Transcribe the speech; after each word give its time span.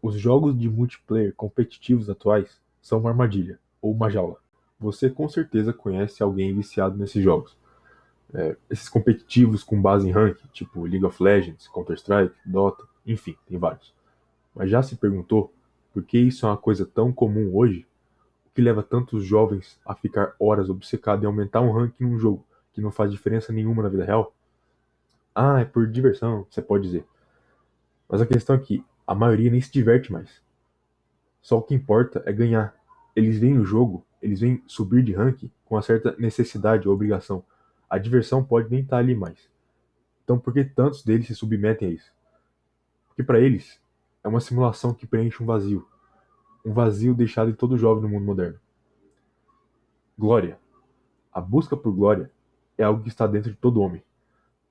Os 0.00 0.18
jogos 0.18 0.56
de 0.56 0.68
multiplayer 0.68 1.34
competitivos 1.34 2.08
atuais 2.08 2.60
são 2.80 3.00
uma 3.00 3.10
armadilha, 3.10 3.58
ou 3.82 3.92
uma 3.92 4.08
jaula. 4.08 4.36
Você 4.78 5.10
com 5.10 5.28
certeza 5.28 5.72
conhece 5.72 6.22
alguém 6.22 6.54
viciado 6.54 6.96
nesses 6.96 7.22
jogos. 7.22 7.56
É, 8.32 8.56
esses 8.70 8.88
competitivos 8.88 9.64
com 9.64 9.80
base 9.80 10.08
em 10.08 10.12
ranking, 10.12 10.46
tipo 10.52 10.84
League 10.84 11.04
of 11.04 11.20
Legends, 11.22 11.66
Counter-Strike, 11.68 12.34
Dota, 12.46 12.84
enfim, 13.04 13.36
tem 13.46 13.58
vários. 13.58 13.92
Mas 14.54 14.70
já 14.70 14.82
se 14.82 14.96
perguntou 14.96 15.52
por 15.92 16.04
que 16.04 16.18
isso 16.18 16.46
é 16.46 16.48
uma 16.48 16.56
coisa 16.56 16.86
tão 16.86 17.12
comum 17.12 17.56
hoje? 17.56 17.86
O 18.46 18.50
que 18.54 18.62
leva 18.62 18.82
tantos 18.82 19.24
jovens 19.24 19.80
a 19.84 19.94
ficar 19.94 20.34
horas 20.38 20.70
obcecados 20.70 21.24
em 21.24 21.26
aumentar 21.26 21.60
um 21.60 21.72
ranking 21.72 22.04
num 22.04 22.18
jogo 22.18 22.46
que 22.72 22.80
não 22.80 22.92
faz 22.92 23.10
diferença 23.10 23.52
nenhuma 23.52 23.82
na 23.82 23.88
vida 23.88 24.04
real? 24.04 24.32
Ah, 25.34 25.60
é 25.60 25.64
por 25.64 25.88
diversão, 25.88 26.46
você 26.48 26.62
pode 26.62 26.84
dizer. 26.84 27.04
Mas 28.08 28.20
a 28.20 28.26
questão 28.26 28.54
é 28.56 28.58
que 28.58 28.84
a 29.08 29.14
maioria 29.14 29.50
nem 29.50 29.58
se 29.58 29.72
diverte 29.72 30.12
mais. 30.12 30.42
Só 31.40 31.56
o 31.56 31.62
que 31.62 31.74
importa 31.74 32.22
é 32.26 32.32
ganhar. 32.32 32.76
Eles 33.16 33.38
veem 33.38 33.58
o 33.58 33.64
jogo, 33.64 34.04
eles 34.20 34.38
vêm 34.38 34.62
subir 34.66 35.02
de 35.02 35.14
ranking 35.14 35.50
com 35.64 35.76
uma 35.76 35.80
certa 35.80 36.14
necessidade 36.18 36.86
ou 36.86 36.94
obrigação. 36.94 37.42
A 37.88 37.96
diversão 37.96 38.44
pode 38.44 38.70
nem 38.70 38.80
estar 38.80 38.98
ali 38.98 39.14
mais. 39.14 39.48
Então 40.22 40.38
por 40.38 40.52
que 40.52 40.62
tantos 40.62 41.02
deles 41.02 41.26
se 41.26 41.34
submetem 41.34 41.88
a 41.88 41.90
isso? 41.90 42.12
Porque 43.08 43.22
para 43.22 43.40
eles 43.40 43.80
é 44.22 44.28
uma 44.28 44.40
simulação 44.40 44.92
que 44.92 45.06
preenche 45.06 45.42
um 45.42 45.46
vazio. 45.46 45.88
Um 46.62 46.74
vazio 46.74 47.14
deixado 47.14 47.48
em 47.48 47.54
todo 47.54 47.78
jovem 47.78 48.02
no 48.02 48.10
mundo 48.10 48.26
moderno. 48.26 48.60
Glória. 50.18 50.58
A 51.32 51.40
busca 51.40 51.74
por 51.74 51.92
glória 51.92 52.30
é 52.76 52.84
algo 52.84 53.02
que 53.02 53.08
está 53.08 53.26
dentro 53.26 53.50
de 53.50 53.56
todo 53.56 53.80
homem. 53.80 54.02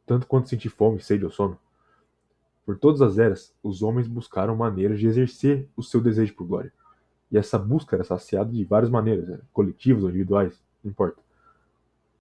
Tanto 0.06 0.28
quanto 0.28 0.48
sentir 0.48 0.70
fome, 0.70 1.02
sede 1.02 1.26
ou 1.26 1.32
sono. 1.32 1.60
Por 2.68 2.78
todas 2.78 3.02
as 3.02 3.18
eras, 3.18 3.56
os 3.64 3.82
homens 3.82 4.10
buscaram 4.10 4.54
maneiras 4.54 5.00
de 5.00 5.08
exercer 5.08 5.70
o 5.74 5.82
seu 5.82 6.02
desejo 6.02 6.36
por 6.36 6.46
glória. 6.46 6.74
E 7.32 7.38
essa 7.38 7.58
busca 7.58 7.96
era 7.96 8.04
saciada 8.04 8.52
de 8.52 8.62
várias 8.66 8.92
maneiras, 8.92 9.26
né? 9.26 9.40
coletivas 9.54 10.04
ou 10.04 10.10
individuais, 10.10 10.62
não 10.84 10.92
importa. 10.92 11.22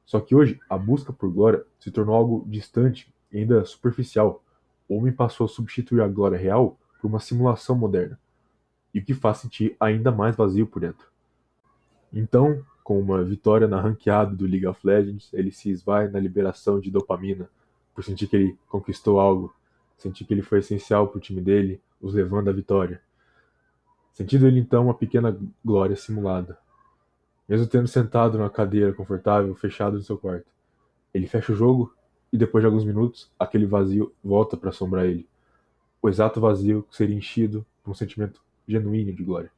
Só 0.05 0.21
que 0.21 0.37
hoje, 0.37 0.61
a 0.71 0.79
busca 0.79 1.13
por 1.13 1.33
glória 1.33 1.65
se 1.81 1.91
tornou 1.91 2.15
algo 2.15 2.45
distante 2.49 3.13
e 3.33 3.39
ainda 3.39 3.65
superficial. 3.65 4.41
O 4.89 4.97
homem 4.97 5.13
passou 5.13 5.47
a 5.47 5.49
substituir 5.49 6.01
a 6.01 6.07
glória 6.07 6.39
real 6.39 6.79
por 7.03 7.09
uma 7.09 7.19
simulação 7.19 7.75
moderna, 7.75 8.17
e 8.95 9.01
o 9.01 9.05
que 9.05 9.15
faz 9.15 9.39
sentir 9.39 9.75
ainda 9.81 10.13
mais 10.13 10.37
vazio 10.37 10.69
por 10.69 10.79
dentro. 10.79 11.09
Então, 12.13 12.65
com 12.85 13.01
uma 13.01 13.21
vitória 13.25 13.67
na 13.67 13.81
ranqueada 13.81 14.33
do 14.33 14.47
League 14.47 14.69
of 14.69 14.79
Legends, 14.87 15.29
ele 15.33 15.51
se 15.51 15.71
esvai 15.71 16.07
na 16.07 16.21
liberação 16.21 16.79
de 16.79 16.89
dopamina, 16.89 17.51
por 17.93 18.05
sentir 18.05 18.29
que 18.29 18.37
ele 18.37 18.59
conquistou 18.69 19.19
algo 19.19 19.53
Senti 19.97 20.25
que 20.25 20.35
ele 20.35 20.43
foi 20.43 20.59
essencial 20.59 21.09
para 21.09 21.19
o 21.19 21.21
time 21.21 21.41
dele, 21.41 21.81
os 22.01 22.15
levando 22.15 22.49
à 22.49 22.53
vitória. 22.53 23.01
Sentindo 24.13 24.47
ele 24.47 24.61
então 24.61 24.85
uma 24.85 24.95
pequena 24.95 25.37
glória 25.65 25.97
simulada. 25.97 26.59
Mesmo 27.49 27.67
tendo 27.67 27.87
sentado 27.87 28.37
numa 28.39 28.51
cadeira 28.51 28.93
confortável, 28.93 29.55
fechado 29.55 29.97
no 29.97 30.03
seu 30.03 30.19
quarto. 30.19 30.47
Ele 31.13 31.27
fecha 31.27 31.53
o 31.53 31.57
jogo 31.57 31.95
e 32.33 32.37
depois 32.37 32.63
de 32.63 32.67
alguns 32.67 32.85
minutos, 32.85 33.31
aquele 33.39 33.67
vazio 33.67 34.13
volta 34.23 34.57
para 34.57 34.71
assombrar 34.71 35.07
ele. 35.07 35.29
O 36.03 36.09
exato 36.09 36.41
vazio 36.41 36.83
que 36.83 36.97
seria 36.97 37.17
enchido 37.17 37.65
por 37.83 37.91
um 37.91 37.95
sentimento 37.95 38.43
genuíno 38.67 39.13
de 39.13 39.23
glória. 39.23 39.51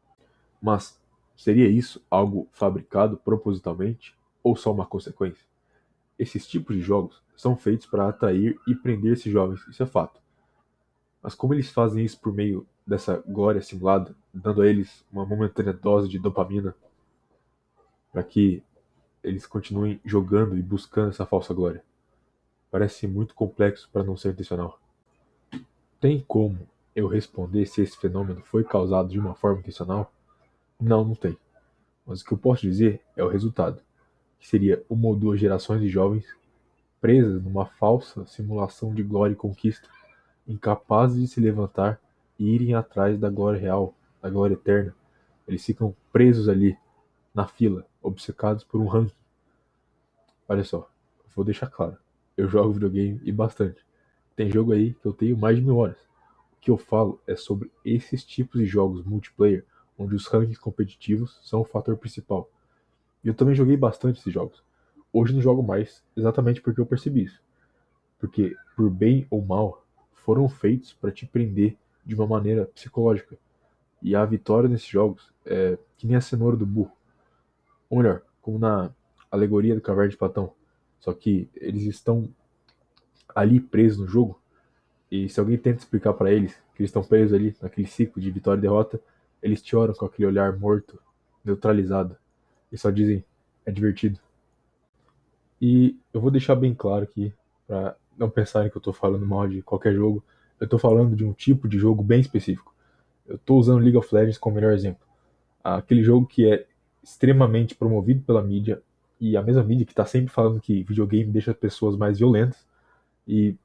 Mas 0.60 1.00
seria 1.36 1.68
isso 1.68 2.02
algo 2.10 2.48
fabricado 2.52 3.16
propositalmente 3.16 4.14
ou 4.42 4.54
só 4.56 4.72
uma 4.72 4.86
consequência? 4.86 5.46
Esses 6.18 6.46
tipos 6.46 6.76
de 6.76 6.82
jogos 6.82 7.22
são 7.36 7.56
feitos 7.56 7.86
para 7.86 8.08
atrair 8.08 8.58
e 8.66 8.74
prender 8.74 9.12
esses 9.12 9.32
jovens, 9.32 9.66
isso 9.68 9.82
é 9.82 9.86
fato. 9.86 10.20
Mas 11.28 11.34
como 11.34 11.52
eles 11.52 11.70
fazem 11.70 12.02
isso 12.02 12.18
por 12.18 12.32
meio 12.32 12.66
dessa 12.86 13.22
glória 13.28 13.60
simulada, 13.60 14.16
dando 14.32 14.62
a 14.62 14.66
eles 14.66 15.04
uma 15.12 15.26
momentânea 15.26 15.74
dose 15.74 16.08
de 16.08 16.18
dopamina, 16.18 16.74
para 18.10 18.22
que 18.22 18.62
eles 19.22 19.46
continuem 19.46 20.00
jogando 20.02 20.56
e 20.56 20.62
buscando 20.62 21.10
essa 21.10 21.26
falsa 21.26 21.52
glória? 21.52 21.84
Parece 22.70 23.06
muito 23.06 23.34
complexo 23.34 23.90
para 23.92 24.02
não 24.02 24.16
ser 24.16 24.30
intencional. 24.30 24.80
Tem 26.00 26.24
como 26.26 26.66
eu 26.96 27.06
responder 27.06 27.66
se 27.66 27.82
esse 27.82 27.98
fenômeno 27.98 28.40
foi 28.40 28.64
causado 28.64 29.10
de 29.10 29.18
uma 29.18 29.34
forma 29.34 29.60
intencional? 29.60 30.10
Não, 30.80 31.04
não 31.04 31.14
tem. 31.14 31.36
Mas 32.06 32.22
o 32.22 32.24
que 32.24 32.32
eu 32.32 32.38
posso 32.38 32.62
dizer 32.62 33.02
é 33.14 33.22
o 33.22 33.28
resultado, 33.28 33.82
que 34.40 34.48
seria 34.48 34.82
uma 34.88 35.08
ou 35.08 35.14
duas 35.14 35.38
gerações 35.38 35.82
de 35.82 35.90
jovens 35.90 36.24
presas 37.02 37.42
numa 37.42 37.66
falsa 37.66 38.24
simulação 38.24 38.94
de 38.94 39.02
glória 39.02 39.34
e 39.34 39.36
conquista 39.36 39.90
incapazes 40.48 41.20
de 41.20 41.28
se 41.28 41.40
levantar 41.40 42.00
e 42.38 42.54
irem 42.54 42.74
atrás 42.74 43.18
da 43.18 43.28
glória 43.28 43.60
real, 43.60 43.94
da 44.22 44.30
glória 44.30 44.54
eterna. 44.54 44.94
Eles 45.46 45.64
ficam 45.64 45.94
presos 46.12 46.48
ali, 46.48 46.76
na 47.34 47.46
fila, 47.46 47.86
obcecados 48.02 48.64
por 48.64 48.80
um 48.80 48.86
ranking. 48.86 49.14
Olha 50.48 50.64
só, 50.64 50.90
vou 51.36 51.44
deixar 51.44 51.68
claro. 51.68 51.96
Eu 52.36 52.48
jogo 52.48 52.72
videogame 52.72 53.20
e 53.22 53.30
bastante. 53.30 53.84
Tem 54.34 54.50
jogo 54.50 54.72
aí 54.72 54.94
que 54.94 55.06
eu 55.06 55.12
tenho 55.12 55.36
mais 55.36 55.56
de 55.56 55.62
mil 55.62 55.76
horas. 55.76 55.98
O 56.52 56.60
que 56.60 56.70
eu 56.70 56.78
falo 56.78 57.20
é 57.26 57.36
sobre 57.36 57.70
esses 57.84 58.24
tipos 58.24 58.60
de 58.60 58.66
jogos 58.66 59.04
multiplayer, 59.04 59.64
onde 59.98 60.14
os 60.14 60.26
rankings 60.26 60.60
competitivos 60.60 61.38
são 61.42 61.60
o 61.60 61.64
fator 61.64 61.96
principal. 61.96 62.48
E 63.22 63.28
eu 63.28 63.34
também 63.34 63.54
joguei 63.54 63.76
bastante 63.76 64.20
esses 64.20 64.32
jogos. 64.32 64.62
Hoje 65.12 65.34
não 65.34 65.42
jogo 65.42 65.62
mais, 65.62 66.02
exatamente 66.16 66.60
porque 66.60 66.80
eu 66.80 66.86
percebi 66.86 67.24
isso. 67.24 67.40
Porque, 68.18 68.56
por 68.76 68.90
bem 68.90 69.26
ou 69.30 69.44
mal, 69.44 69.84
foram 70.28 70.46
feitos 70.46 70.92
para 70.92 71.10
te 71.10 71.24
prender 71.24 71.74
de 72.04 72.14
uma 72.14 72.26
maneira 72.26 72.66
psicológica. 72.66 73.38
E 74.02 74.14
a 74.14 74.22
vitória 74.26 74.68
nesses 74.68 74.86
jogos 74.86 75.32
é 75.46 75.78
que 75.96 76.06
nem 76.06 76.16
a 76.16 76.20
cenoura 76.20 76.54
do 76.54 76.66
burro. 76.66 76.92
Ou 77.88 77.96
melhor, 77.96 78.20
como 78.42 78.58
na 78.58 78.90
alegoria 79.30 79.74
do 79.74 79.80
caverna 79.80 80.10
de 80.10 80.18
Platão. 80.18 80.52
Só 81.00 81.14
que 81.14 81.48
eles 81.56 81.84
estão 81.84 82.28
ali 83.34 83.58
presos 83.58 84.00
no 84.00 84.06
jogo. 84.06 84.38
E 85.10 85.30
se 85.30 85.40
alguém 85.40 85.56
tenta 85.56 85.78
explicar 85.78 86.12
para 86.12 86.30
eles 86.30 86.52
que 86.74 86.82
eles 86.82 86.90
estão 86.90 87.02
presos 87.02 87.32
ali 87.32 87.56
naquele 87.62 87.86
ciclo 87.86 88.20
de 88.20 88.30
vitória 88.30 88.58
e 88.58 88.60
derrota, 88.60 89.00
eles 89.42 89.62
te 89.62 89.74
olham 89.74 89.94
com 89.94 90.04
aquele 90.04 90.28
olhar 90.28 90.54
morto, 90.58 91.00
neutralizado. 91.42 92.18
E 92.70 92.76
só 92.76 92.90
dizem: 92.90 93.24
é 93.64 93.72
divertido. 93.72 94.20
E 95.58 95.98
eu 96.12 96.20
vou 96.20 96.30
deixar 96.30 96.54
bem 96.54 96.74
claro 96.74 97.04
aqui, 97.04 97.32
para 97.66 97.96
não 98.18 98.28
pensarem 98.28 98.70
que 98.70 98.76
eu 98.76 98.80
estou 98.80 98.92
falando 98.92 99.24
mal 99.24 99.48
de 99.48 99.62
qualquer 99.62 99.94
jogo. 99.94 100.24
Eu 100.58 100.64
estou 100.64 100.78
falando 100.78 101.14
de 101.14 101.24
um 101.24 101.32
tipo 101.32 101.68
de 101.68 101.78
jogo 101.78 102.02
bem 102.02 102.20
específico. 102.20 102.74
Eu 103.26 103.36
estou 103.36 103.58
usando 103.58 103.82
League 103.82 103.96
of 103.96 104.12
Legends 104.14 104.38
como 104.38 104.56
melhor 104.56 104.72
exemplo. 104.72 105.06
Aquele 105.62 106.02
jogo 106.02 106.26
que 106.26 106.50
é 106.50 106.66
extremamente 107.02 107.74
promovido 107.74 108.22
pela 108.22 108.42
mídia 108.42 108.82
e 109.20 109.36
a 109.36 109.42
mesma 109.42 109.62
mídia 109.62 109.86
que 109.86 109.92
está 109.92 110.04
sempre 110.04 110.32
falando 110.32 110.60
que 110.60 110.82
videogame 110.82 111.30
deixa 111.30 111.50
as 111.50 111.56
pessoas 111.56 111.96
mais 111.96 112.18
violentas 112.18 112.66
e, 113.26 113.56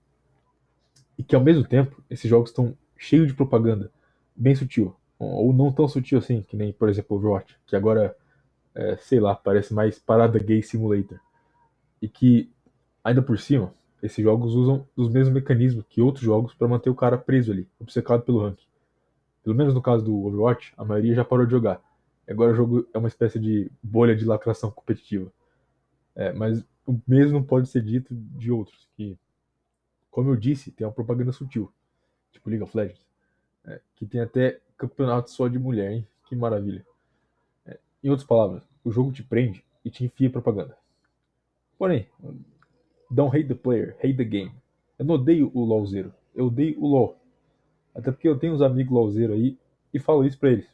e 1.18 1.24
que 1.24 1.36
ao 1.36 1.44
mesmo 1.44 1.64
tempo 1.64 2.02
esses 2.10 2.30
jogos 2.30 2.50
estão 2.50 2.76
cheios 2.98 3.28
de 3.28 3.34
propaganda 3.34 3.92
bem 4.36 4.56
sutil 4.56 4.96
ou 5.20 5.54
não 5.54 5.72
tão 5.72 5.88
sutil 5.88 6.18
assim 6.18 6.42
que 6.42 6.58
nem 6.58 6.74
por 6.74 6.90
exemplo 6.90 7.18
Overwatch 7.18 7.56
que 7.68 7.76
agora 7.76 8.16
é, 8.74 8.98
sei 8.98 9.20
lá 9.20 9.36
parece 9.36 9.74
mais 9.74 10.00
parada 10.00 10.40
gay 10.40 10.64
simulator 10.64 11.20
e 12.02 12.08
que 12.08 12.52
ainda 13.04 13.22
por 13.22 13.38
cima 13.38 13.74
esses 14.04 14.22
jogos 14.22 14.54
usam 14.54 14.86
os 14.98 15.08
mesmos 15.08 15.34
mecanismos 15.34 15.86
que 15.88 16.02
outros 16.02 16.26
jogos 16.26 16.54
para 16.54 16.68
manter 16.68 16.90
o 16.90 16.96
cara 16.96 17.18
preso 17.18 17.54
ali, 17.54 17.66
obcecado 17.80 18.22
pelo 18.22 18.44
ranking. 18.44 18.68
Pelo 19.42 19.56
menos 19.56 19.74
no 19.74 19.82
caso 19.82 20.04
do 20.04 20.26
Overwatch, 20.26 20.74
a 20.78 20.84
maioria 20.84 21.16
já 21.16 21.24
parou 21.24 21.46
de 21.46 21.52
jogar. 21.52 21.82
Agora 22.28 22.52
o 22.52 22.56
jogo 22.56 22.86
é 22.94 22.98
uma 22.98 23.08
espécie 23.08 23.40
de 23.40 23.72
bolha 23.82 24.14
de 24.14 24.26
lacração 24.26 24.70
competitiva. 24.70 25.32
É, 26.16 26.34
mas 26.34 26.66
o 26.86 27.00
mesmo 27.08 27.46
pode 27.46 27.70
ser 27.70 27.82
dito 27.82 28.14
de 28.14 28.52
outros, 28.52 28.90
que, 28.98 29.18
como 30.12 30.30
eu 30.30 30.36
disse, 30.36 30.70
tem 30.70 30.86
uma 30.86 30.94
propaganda 30.94 31.32
sutil, 31.32 31.72
tipo 32.34 32.50
League 32.50 32.64
of 32.64 32.76
Legends, 32.76 33.08
é, 33.64 33.80
que 33.96 34.06
tem 34.06 34.20
até 34.20 34.60
campeonato 34.78 35.32
só 35.32 35.48
de 35.48 35.58
mulher, 35.58 35.94
hein? 35.94 36.08
Que 36.28 36.36
maravilha. 36.36 36.86
É, 37.66 37.80
em 38.04 38.10
outras 38.10 38.28
palavras, 38.28 38.68
o 38.84 38.92
jogo 38.92 39.14
te 39.14 39.24
prende 39.24 39.64
e 39.84 39.90
te 39.90 40.04
enfia 40.04 40.30
propaganda. 40.30 40.78
Porém, 41.78 42.08
Don't 43.14 43.30
hate 43.30 43.48
the 43.48 43.54
player, 43.54 43.96
hate 44.00 44.18
the 44.18 44.24
game. 44.24 44.52
Eu 44.98 45.06
não 45.06 45.16
odeio 45.16 45.52
o 45.54 45.64
LoLzero, 45.64 46.12
eu 46.34 46.48
odeio 46.48 46.82
o 46.82 46.88
LoL. 46.88 47.16
Até 47.94 48.12
porque 48.12 48.28
eu 48.28 48.40
tenho 48.40 48.54
uns 48.54 48.62
amigos 48.62 48.92
LoLzero 48.92 49.34
aí 49.34 49.56
e 49.94 50.00
falo 50.00 50.26
isso 50.26 50.40
pra 50.40 50.50
eles. 50.50 50.68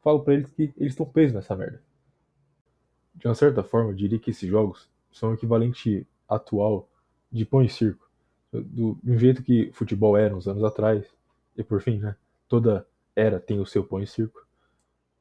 Falo 0.00 0.20
pra 0.22 0.34
eles 0.34 0.48
que 0.52 0.72
eles 0.76 0.92
estão 0.92 1.04
presos 1.04 1.34
nessa 1.34 1.56
merda. 1.56 1.82
De 3.16 3.26
uma 3.26 3.34
certa 3.34 3.64
forma, 3.64 3.90
eu 3.90 3.94
diria 3.94 4.18
que 4.18 4.30
esses 4.30 4.48
jogos 4.48 4.88
são 5.10 5.30
o 5.30 5.34
equivalente 5.34 6.06
atual 6.28 6.88
de 7.32 7.44
pão 7.44 7.64
e 7.64 7.68
circo. 7.68 8.08
Do, 8.52 8.96
um 9.04 9.18
jeito 9.18 9.42
que 9.42 9.72
futebol 9.72 10.16
era 10.16 10.36
uns 10.36 10.46
anos 10.46 10.62
atrás, 10.62 11.04
e 11.56 11.64
por 11.64 11.80
fim, 11.80 11.98
né, 11.98 12.14
toda 12.48 12.86
era 13.16 13.40
tem 13.40 13.58
o 13.58 13.66
seu 13.66 13.82
pão 13.82 14.00
e 14.00 14.06
circo. 14.06 14.46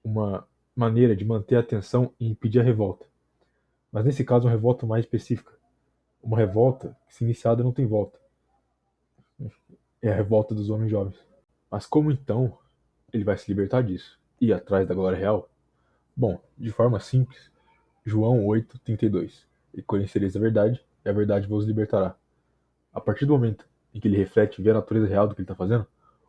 Uma 0.03 0.47
maneira 0.75 1.15
de 1.15 1.25
manter 1.25 1.55
a 1.55 1.61
atenção 1.61 2.13
e 2.19 2.27
impedir 2.27 2.59
a 2.59 2.63
revolta. 2.63 3.07
Mas 3.91 4.05
nesse 4.05 4.23
caso, 4.23 4.45
uma 4.45 4.51
revolta 4.51 4.85
mais 4.85 5.05
específica 5.05 5.62
uma 6.23 6.37
revolta 6.37 6.95
que, 7.07 7.13
se 7.13 7.23
iniciada, 7.23 7.63
não 7.63 7.73
tem 7.73 7.85
volta. 7.85 8.17
É 10.01 10.09
a 10.09 10.15
revolta 10.15 10.55
dos 10.55 10.69
homens 10.69 10.89
jovens. 10.89 11.17
Mas 11.69 11.85
como 11.85 12.11
então 12.11 12.57
ele 13.11 13.23
vai 13.23 13.37
se 13.37 13.49
libertar 13.51 13.83
disso 13.83 14.19
e 14.39 14.47
ir 14.47 14.53
atrás 14.53 14.87
da 14.87 14.95
glória 14.95 15.17
real? 15.17 15.49
Bom, 16.15 16.39
de 16.57 16.71
forma 16.71 16.99
simples, 16.99 17.51
João 18.05 18.45
8:32. 18.45 19.45
E 19.73 19.81
conhecereis 19.81 20.35
a 20.35 20.39
verdade, 20.39 20.83
e 21.03 21.09
a 21.09 21.13
verdade 21.13 21.47
vos 21.47 21.65
libertará. 21.65 22.15
A 22.93 23.01
partir 23.01 23.25
do 23.25 23.33
momento 23.33 23.67
em 23.93 23.99
que 23.99 24.07
ele 24.07 24.17
reflete 24.17 24.59
e 24.59 24.63
vê 24.63 24.71
a 24.71 24.75
natureza 24.75 25.07
real 25.07 25.27
do 25.27 25.35
que 25.35 25.41
ele 25.41 25.45
está 25.45 25.55
fazendo, 25.55 25.85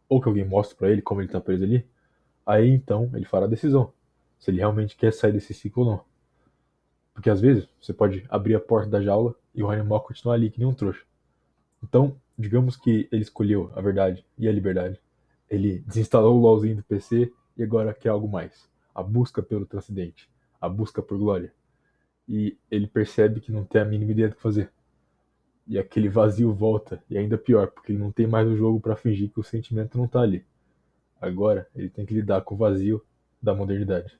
ou 0.08 0.20
que 0.20 0.28
alguém 0.28 0.44
mostre 0.44 0.76
para 0.76 0.90
ele 0.90 1.02
como 1.02 1.20
ele 1.20 1.28
está 1.28 1.40
preso 1.40 1.64
ali, 1.64 1.86
aí 2.44 2.70
então 2.70 3.10
ele 3.14 3.24
fará 3.24 3.46
a 3.46 3.48
decisão 3.48 3.92
se 4.38 4.50
ele 4.50 4.58
realmente 4.58 4.96
quer 4.96 5.12
sair 5.12 5.32
desse 5.32 5.54
ciclo 5.54 5.84
ou 5.84 5.90
não. 5.90 6.04
Porque 7.14 7.30
às 7.30 7.40
vezes 7.40 7.68
você 7.80 7.92
pode 7.92 8.24
abrir 8.28 8.54
a 8.54 8.60
porta 8.60 8.90
da 8.90 9.00
jaula 9.00 9.34
e 9.54 9.62
o 9.62 9.70
animal 9.70 10.00
continuar 10.00 10.34
ali 10.34 10.50
que 10.50 10.58
nem 10.58 10.68
um 10.68 10.74
trouxa. 10.74 11.04
Então, 11.82 12.18
digamos 12.36 12.76
que 12.76 13.08
ele 13.12 13.22
escolheu 13.22 13.70
a 13.74 13.80
verdade 13.80 14.24
e 14.36 14.48
a 14.48 14.52
liberdade. 14.52 15.00
Ele 15.48 15.80
desinstalou 15.80 16.36
o 16.36 16.40
LOLzinho 16.40 16.76
do 16.76 16.82
PC 16.82 17.32
e 17.56 17.62
agora 17.62 17.94
quer 17.94 18.08
algo 18.08 18.28
mais. 18.28 18.68
A 18.94 19.02
busca 19.02 19.42
pelo 19.42 19.66
transcendente, 19.66 20.28
a 20.60 20.68
busca 20.68 21.02
por 21.02 21.18
glória. 21.18 21.52
E 22.28 22.56
ele 22.70 22.86
percebe 22.86 23.40
que 23.40 23.52
não 23.52 23.64
tem 23.64 23.82
a 23.82 23.84
mínima 23.84 24.12
ideia 24.12 24.28
do 24.28 24.36
que 24.36 24.42
fazer. 24.42 24.72
E 25.66 25.78
aquele 25.78 26.08
vazio 26.08 26.52
volta, 26.52 27.02
e 27.08 27.16
ainda 27.16 27.38
pior, 27.38 27.68
porque 27.68 27.92
ele 27.92 27.98
não 27.98 28.10
tem 28.10 28.26
mais 28.26 28.48
o 28.48 28.56
jogo 28.56 28.80
para 28.80 28.96
fingir 28.96 29.30
que 29.30 29.40
o 29.40 29.44
sentimento 29.44 29.96
não 29.96 30.06
tá 30.06 30.20
ali. 30.20 30.44
Agora 31.20 31.68
ele 31.74 31.88
tem 31.88 32.04
que 32.04 32.14
lidar 32.14 32.42
com 32.42 32.54
o 32.54 32.58
vazio 32.58 33.02
da 33.40 33.54
modernidade. 33.54 34.18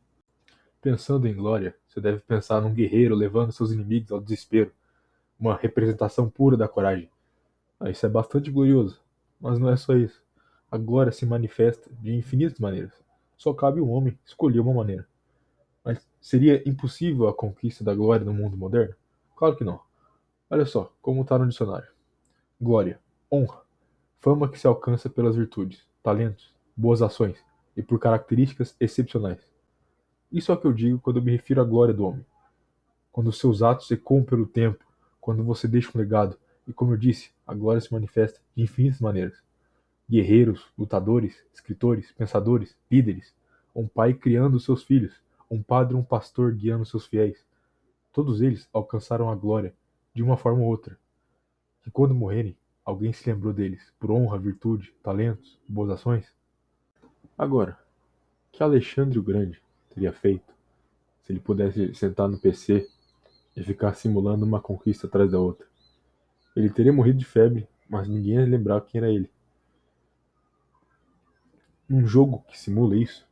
Pensando 0.81 1.27
em 1.27 1.35
glória, 1.35 1.75
você 1.87 2.01
deve 2.01 2.21
pensar 2.21 2.61
num 2.61 2.73
guerreiro 2.73 3.15
levando 3.15 3.53
seus 3.53 3.73
inimigos 3.73 4.13
ao 4.13 4.21
desespero, 4.21 4.71
uma 5.45 5.57
representação 5.57 6.29
pura 6.31 6.57
da 6.57 6.67
coragem. 6.67 7.11
Ah, 7.79 7.91
isso 7.91 8.07
é 8.07 8.09
bastante 8.09 8.51
glorioso, 8.51 9.01
mas 9.39 9.59
não 9.59 9.69
é 9.69 9.77
só 9.77 9.95
isso. 9.95 10.23
A 10.71 10.79
glória 10.79 11.13
se 11.13 11.27
manifesta 11.27 11.91
de 12.01 12.15
infinitas 12.15 12.59
maneiras. 12.59 12.93
Só 13.37 13.53
cabe 13.53 13.79
ao 13.79 13.89
homem 13.89 14.19
escolher 14.25 14.61
uma 14.61 14.73
maneira. 14.73 15.07
Mas 15.85 16.07
seria 16.21 16.67
impossível 16.67 17.29
a 17.29 17.35
conquista 17.35 17.85
da 17.85 17.95
glória 17.95 18.25
no 18.25 18.33
mundo 18.33 18.57
moderno? 18.57 18.95
Claro 19.37 19.55
que 19.55 19.65
não. 19.65 19.81
Olha 20.49 20.65
só 20.65 20.91
como 21.03 21.23
está 21.23 21.39
no 21.39 21.47
dicionário: 21.47 21.89
glória, 22.59 22.99
honra, 23.31 23.61
fama 24.21 24.49
que 24.49 24.59
se 24.59 24.67
alcança 24.67 25.11
pelas 25.11 25.37
virtudes, 25.37 25.87
talentos, 26.03 26.55
boas 26.75 27.03
ações 27.03 27.37
e 27.77 27.83
por 27.83 27.99
características 27.99 28.75
excepcionais. 28.81 29.41
Isso 30.33 30.51
é 30.51 30.55
o 30.55 30.59
que 30.59 30.67
eu 30.67 30.73
digo 30.73 30.99
quando 31.01 31.19
eu 31.19 31.23
me 31.23 31.33
refiro 31.33 31.61
à 31.61 31.65
glória 31.65 31.93
do 31.93 32.07
homem. 32.07 32.25
Quando 33.13 33.31
seus 33.31 33.63
atos 33.63 33.91
ecoam 33.91 34.25
pelo 34.25 34.47
tempo, 34.47 34.85
quando 35.25 35.43
você 35.43 35.67
deixa 35.67 35.91
um 35.95 35.99
legado, 35.99 36.37
e 36.69 36.73
como 36.75 36.93
eu 36.93 36.99
disse, 36.99 37.31
a 37.47 37.55
glória 37.55 37.81
se 37.81 37.91
manifesta 37.91 38.43
de 38.55 38.63
infinitas 38.63 39.01
maneiras. 39.01 39.43
Guerreiros, 40.07 40.71
lutadores, 40.77 41.43
escritores, 41.51 42.13
pensadores, 42.13 42.77
líderes, 42.91 43.35
um 43.75 43.89
pai 43.89 44.13
criando 44.13 44.61
seus 44.61 44.83
filhos, 44.83 45.15
um 45.51 45.63
padre, 45.63 45.97
um 45.97 46.03
pastor 46.03 46.53
guiando 46.53 46.85
seus 46.85 47.07
fiéis. 47.07 47.43
Todos 48.13 48.43
eles 48.43 48.69
alcançaram 48.71 49.31
a 49.31 49.35
glória 49.35 49.75
de 50.13 50.23
uma 50.23 50.37
forma 50.37 50.61
ou 50.61 50.69
outra. 50.69 50.99
E 51.87 51.91
quando 51.91 52.15
morrerem, 52.15 52.55
alguém 52.85 53.11
se 53.11 53.27
lembrou 53.27 53.55
deles 53.55 53.95
por 53.99 54.11
honra, 54.11 54.39
virtude, 54.39 54.93
talentos, 55.03 55.59
boas 55.67 55.89
ações? 55.89 56.31
Agora, 57.39 57.79
que 58.53 58.63
Alexandre 58.63 59.19
o 59.19 59.23
Grande 59.23 59.59
teria 59.89 60.13
feito 60.13 60.53
se 61.23 61.33
ele 61.33 61.41
pudesse 61.41 61.95
sentar 61.95 62.29
no 62.29 62.39
PC 62.39 62.87
e 63.57 63.63
ficar 63.63 63.95
simulando 63.95 64.45
uma 64.45 64.61
conquista 64.61 65.07
atrás 65.07 65.31
da 65.31 65.39
outra? 65.39 65.67
Ele 66.57 66.71
teria 66.71 66.93
morrido 66.93 67.19
de 67.19 67.25
febre, 67.25 67.69
mas 67.89 68.09
ninguém 68.09 68.35
ia 68.35 68.47
lembrar 68.47 68.81
quem 68.83 69.01
era 69.01 69.11
ele. 69.11 69.31
Um 71.89 72.07
jogo 72.07 72.45
que 72.49 72.59
simula 72.59 72.97
isso, 72.97 73.27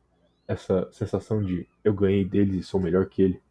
essa 0.47 0.89
sensação 0.91 1.41
de 1.41 1.67
eu 1.83 1.93
ganhei 1.93 2.23
deles 2.23 2.55
e 2.55 2.63
sou 2.63 2.79
melhor 2.79 3.07
que 3.07 3.21
ele. 3.21 3.41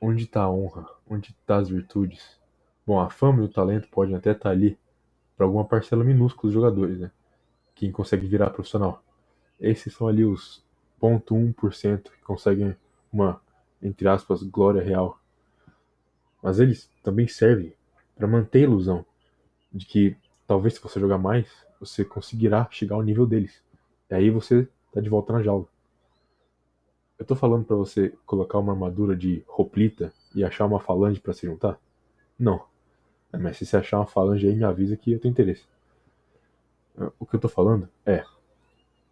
Onde 0.00 0.24
está 0.24 0.42
a 0.42 0.50
honra? 0.50 0.86
Onde 1.08 1.30
está 1.30 1.56
as 1.56 1.68
virtudes? 1.68 2.38
Bom, 2.86 2.98
a 2.98 3.10
fama 3.10 3.42
e 3.42 3.44
o 3.44 3.48
talento 3.48 3.88
podem 3.88 4.14
até 4.14 4.30
estar 4.32 4.44
tá 4.44 4.50
ali 4.50 4.78
para 5.36 5.46
alguma 5.46 5.64
parcela 5.64 6.04
minúscula 6.04 6.52
dos 6.52 6.54
jogadores, 6.54 6.98
né? 6.98 7.10
Quem 7.74 7.92
consegue 7.92 8.26
virar 8.26 8.50
profissional. 8.50 9.02
Esses 9.58 9.92
são 9.94 10.08
ali 10.08 10.24
os 10.24 10.64
0,1% 11.00 12.02
que 12.02 12.22
conseguem 12.22 12.76
uma, 13.12 13.40
entre 13.82 14.08
aspas, 14.08 14.42
glória 14.42 14.82
real. 14.82 15.19
Mas 16.42 16.58
eles 16.58 16.90
também 17.02 17.28
servem 17.28 17.72
para 18.16 18.26
manter 18.26 18.60
a 18.60 18.62
ilusão 18.62 19.04
de 19.72 19.86
que 19.86 20.16
talvez 20.46 20.74
se 20.74 20.80
você 20.80 20.98
jogar 20.98 21.18
mais, 21.18 21.48
você 21.78 22.04
conseguirá 22.04 22.68
chegar 22.70 22.96
ao 22.96 23.02
nível 23.02 23.26
deles. 23.26 23.62
E 24.10 24.14
aí 24.14 24.30
você 24.30 24.68
tá 24.92 25.00
de 25.00 25.08
volta 25.08 25.32
na 25.32 25.42
jaula. 25.42 25.66
Eu 27.18 27.24
tô 27.24 27.36
falando 27.36 27.64
para 27.64 27.76
você 27.76 28.14
colocar 28.24 28.58
uma 28.58 28.72
armadura 28.72 29.14
de 29.14 29.44
roplita 29.46 30.12
e 30.34 30.42
achar 30.42 30.66
uma 30.66 30.80
falange 30.80 31.20
para 31.20 31.34
se 31.34 31.46
juntar? 31.46 31.78
Não. 32.38 32.64
É, 33.32 33.38
mas 33.38 33.58
se 33.58 33.66
você 33.66 33.76
achar 33.76 33.98
uma 33.98 34.06
falange 34.06 34.48
aí, 34.48 34.56
me 34.56 34.64
avisa 34.64 34.96
que 34.96 35.12
eu 35.12 35.20
tenho 35.20 35.32
interesse. 35.32 35.64
O 37.18 37.26
que 37.26 37.36
eu 37.36 37.40
tô 37.40 37.48
falando 37.48 37.88
é 38.04 38.24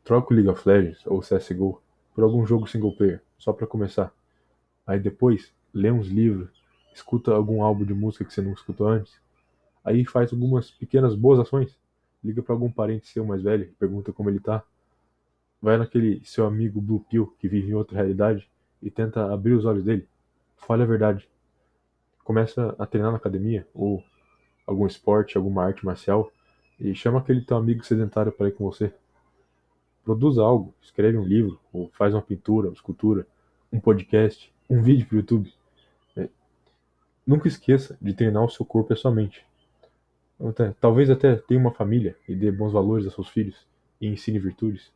troca 0.04 0.32
o 0.32 0.36
League 0.36 0.48
of 0.48 0.66
Legends 0.66 1.06
ou 1.06 1.20
CSGO 1.20 1.80
por 2.14 2.24
algum 2.24 2.44
jogo 2.44 2.66
single 2.66 2.96
player, 2.96 3.22
só 3.38 3.52
para 3.52 3.66
começar. 3.66 4.12
Aí 4.86 4.98
depois, 4.98 5.52
lê 5.72 5.90
uns 5.90 6.08
livros, 6.08 6.57
escuta 6.92 7.32
algum 7.32 7.62
álbum 7.62 7.84
de 7.84 7.94
música 7.94 8.24
que 8.24 8.32
você 8.32 8.42
não 8.42 8.52
escutou 8.52 8.88
antes. 8.88 9.20
Aí 9.84 10.04
faz 10.04 10.32
algumas 10.32 10.70
pequenas 10.70 11.14
boas 11.14 11.38
ações. 11.38 11.78
Liga 12.22 12.42
para 12.42 12.54
algum 12.54 12.70
parente 12.70 13.08
seu 13.08 13.24
mais 13.24 13.42
velho, 13.42 13.72
pergunta 13.78 14.12
como 14.12 14.28
ele 14.28 14.40
tá. 14.40 14.62
Vai 15.60 15.76
naquele 15.76 16.20
seu 16.24 16.46
amigo 16.46 16.80
Blue 16.80 17.04
Pill 17.08 17.34
que 17.38 17.48
vive 17.48 17.70
em 17.70 17.74
outra 17.74 17.96
realidade 17.96 18.48
e 18.82 18.90
tenta 18.90 19.32
abrir 19.32 19.54
os 19.54 19.64
olhos 19.64 19.84
dele. 19.84 20.06
Fale 20.56 20.82
a 20.82 20.86
verdade. 20.86 21.28
Começa 22.24 22.74
a 22.78 22.86
treinar 22.86 23.10
na 23.10 23.16
academia 23.16 23.66
ou 23.72 24.02
algum 24.66 24.86
esporte, 24.86 25.36
alguma 25.36 25.64
arte 25.64 25.84
marcial 25.84 26.30
e 26.78 26.94
chama 26.94 27.18
aquele 27.18 27.40
teu 27.40 27.56
amigo 27.56 27.84
sedentário 27.84 28.30
para 28.30 28.48
ir 28.48 28.52
com 28.52 28.64
você. 28.64 28.92
Produz 30.04 30.38
algo, 30.38 30.74
escreve 30.80 31.18
um 31.18 31.24
livro, 31.24 31.60
ou 31.72 31.90
faz 31.90 32.14
uma 32.14 32.22
pintura, 32.22 32.68
uma 32.68 32.74
escultura, 32.74 33.26
um 33.72 33.80
podcast, 33.80 34.52
um 34.70 34.80
vídeo 34.82 35.06
para 35.06 35.18
YouTube. 35.18 35.52
Nunca 37.28 37.46
esqueça 37.46 37.98
de 38.00 38.14
treinar 38.14 38.42
o 38.42 38.48
seu 38.48 38.64
corpo 38.64 38.92
e 38.92 38.94
a 38.94 38.96
sua 38.96 39.10
mente. 39.10 39.44
Talvez 40.80 41.10
até 41.10 41.36
tenha 41.36 41.60
uma 41.60 41.72
família 41.72 42.16
e 42.26 42.34
dê 42.34 42.50
bons 42.50 42.72
valores 42.72 43.06
a 43.06 43.10
seus 43.10 43.28
filhos 43.28 43.66
e 44.00 44.08
ensine 44.08 44.38
virtudes. 44.38 44.90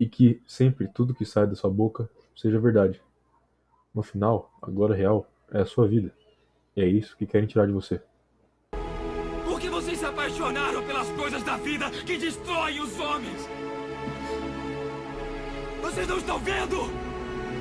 E 0.00 0.08
que 0.08 0.42
sempre 0.46 0.88
tudo 0.88 1.14
que 1.14 1.24
sai 1.24 1.46
da 1.46 1.54
sua 1.54 1.70
boca 1.70 2.10
seja 2.34 2.58
verdade. 2.58 3.00
No 3.94 4.02
final, 4.02 4.52
a 4.60 4.68
glória 4.68 4.96
real 4.96 5.30
é 5.52 5.60
a 5.60 5.66
sua 5.66 5.86
vida. 5.86 6.12
E 6.74 6.82
é 6.82 6.86
isso 6.86 7.16
que 7.16 7.26
querem 7.26 7.46
tirar 7.46 7.66
de 7.66 7.72
você 7.72 8.02
apaixonaram 10.26 10.82
pelas 10.84 11.08
coisas 11.10 11.42
da 11.42 11.56
vida 11.56 11.90
que 11.90 12.18
destroem 12.18 12.80
os 12.80 12.98
homens. 12.98 13.48
Vocês 15.82 16.08
não 16.08 16.18
estão 16.18 16.38
vendo? 16.40 17.05